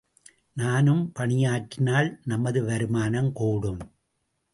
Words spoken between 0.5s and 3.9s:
நானும் பணியாற்றினால், நமது வருமானம் கூடும்.